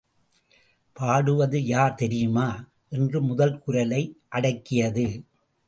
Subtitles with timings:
[0.93, 2.67] பாடுவது யார்தெரியுமா?
[2.89, 4.19] என்று முதல் குரலை
[4.31, 5.25] அடக்கியது.